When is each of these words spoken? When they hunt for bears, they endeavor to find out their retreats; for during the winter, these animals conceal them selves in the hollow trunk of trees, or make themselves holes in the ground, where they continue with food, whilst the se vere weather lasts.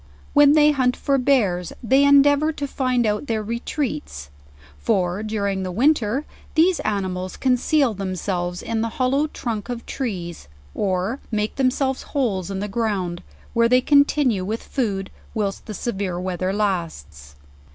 When 0.33 0.53
they 0.53 0.71
hunt 0.71 0.95
for 0.97 1.19
bears, 1.19 1.73
they 1.83 2.03
endeavor 2.03 2.51
to 2.51 2.65
find 2.67 3.05
out 3.05 3.27
their 3.27 3.43
retreats; 3.43 4.31
for 4.79 5.21
during 5.21 5.61
the 5.61 5.71
winter, 5.71 6.25
these 6.55 6.79
animals 6.79 7.37
conceal 7.37 7.93
them 7.93 8.15
selves 8.15 8.63
in 8.63 8.81
the 8.81 8.89
hollow 8.97 9.27
trunk 9.27 9.69
of 9.69 9.85
trees, 9.85 10.47
or 10.73 11.19
make 11.29 11.57
themselves 11.57 12.01
holes 12.17 12.49
in 12.49 12.61
the 12.61 12.67
ground, 12.67 13.21
where 13.53 13.69
they 13.69 13.79
continue 13.81 14.43
with 14.43 14.63
food, 14.63 15.11
whilst 15.35 15.67
the 15.67 15.73
se 15.75 15.91
vere 15.91 16.19
weather 16.19 16.51
lasts. 16.51 17.35